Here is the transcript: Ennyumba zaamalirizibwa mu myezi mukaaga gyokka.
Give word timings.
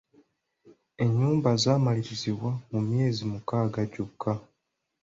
Ennyumba 1.03 1.49
zaamalirizibwa 1.63 2.51
mu 2.71 2.79
myezi 2.87 3.21
mukaaga 3.31 3.81
gyokka. 3.93 4.33